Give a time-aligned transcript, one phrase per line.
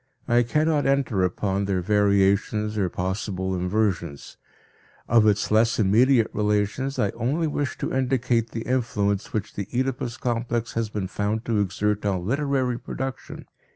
[0.27, 4.37] I cannot enter upon their variations or possible inversions.
[5.07, 10.17] Of its less immediate relations I only wish to indicate the influence which the Oedipus
[10.17, 13.45] complex has been found to exert on literary production.